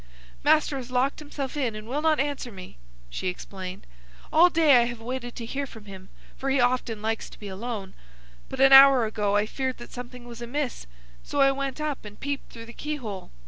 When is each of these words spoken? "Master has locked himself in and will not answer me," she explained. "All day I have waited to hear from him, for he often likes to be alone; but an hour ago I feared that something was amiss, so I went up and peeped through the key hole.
"Master 0.43 0.77
has 0.77 0.89
locked 0.89 1.19
himself 1.19 1.55
in 1.55 1.75
and 1.75 1.87
will 1.87 2.01
not 2.01 2.19
answer 2.19 2.51
me," 2.51 2.79
she 3.11 3.27
explained. 3.27 3.85
"All 4.33 4.49
day 4.49 4.77
I 4.77 4.85
have 4.85 4.99
waited 4.99 5.35
to 5.35 5.45
hear 5.45 5.67
from 5.67 5.85
him, 5.85 6.09
for 6.35 6.49
he 6.49 6.59
often 6.59 7.03
likes 7.03 7.29
to 7.29 7.37
be 7.39 7.47
alone; 7.47 7.93
but 8.49 8.59
an 8.59 8.73
hour 8.73 9.05
ago 9.05 9.35
I 9.35 9.45
feared 9.45 9.77
that 9.77 9.91
something 9.93 10.25
was 10.27 10.41
amiss, 10.41 10.87
so 11.23 11.39
I 11.39 11.51
went 11.51 11.79
up 11.79 12.03
and 12.03 12.19
peeped 12.19 12.51
through 12.51 12.65
the 12.65 12.73
key 12.73 12.95
hole. 12.95 13.29